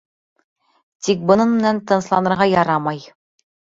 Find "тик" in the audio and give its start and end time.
1.09-1.23